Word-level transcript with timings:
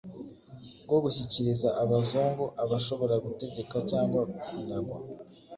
bwo 0.85 0.97
gushyikiriza 1.03 1.67
Abazungu 1.83 2.43
abashobora 2.63 3.15
gutegeka 3.25 3.77
cyangwa 3.89 4.21
kunyagwa. 4.43 4.97